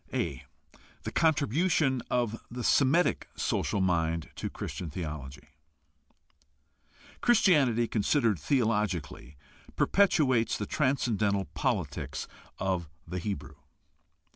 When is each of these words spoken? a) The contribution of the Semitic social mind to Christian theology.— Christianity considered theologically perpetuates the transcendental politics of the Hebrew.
a) 0.11 0.43
The 1.03 1.11
contribution 1.11 2.01
of 2.09 2.41
the 2.49 2.63
Semitic 2.63 3.27
social 3.35 3.81
mind 3.81 4.31
to 4.37 4.49
Christian 4.49 4.89
theology.— 4.89 5.49
Christianity 7.21 7.87
considered 7.87 8.39
theologically 8.39 9.37
perpetuates 9.75 10.57
the 10.57 10.65
transcendental 10.65 11.45
politics 11.53 12.27
of 12.57 12.89
the 13.07 13.19
Hebrew. 13.19 13.57